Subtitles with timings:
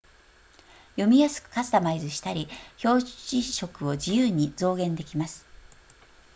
[0.95, 2.47] 読みやすくカスタマイズしたり
[2.83, 5.45] 表示色を自由に増減できます